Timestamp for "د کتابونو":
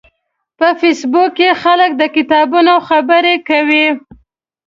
1.97-2.73